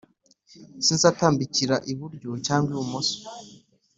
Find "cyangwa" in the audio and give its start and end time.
2.45-2.69